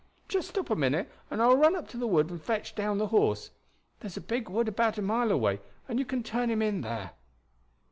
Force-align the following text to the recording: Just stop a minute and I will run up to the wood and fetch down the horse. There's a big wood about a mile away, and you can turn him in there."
Just 0.27 0.47
stop 0.49 0.71
a 0.71 0.75
minute 0.75 1.11
and 1.29 1.43
I 1.43 1.47
will 1.47 1.57
run 1.57 1.75
up 1.75 1.87
to 1.89 1.97
the 1.97 2.07
wood 2.07 2.31
and 2.31 2.41
fetch 2.41 2.73
down 2.73 2.97
the 2.97 3.09
horse. 3.09 3.51
There's 3.99 4.17
a 4.17 4.21
big 4.21 4.49
wood 4.49 4.67
about 4.67 4.97
a 4.97 5.01
mile 5.03 5.31
away, 5.31 5.61
and 5.87 5.99
you 5.99 6.05
can 6.05 6.23
turn 6.23 6.49
him 6.49 6.63
in 6.63 6.81
there." 6.81 7.11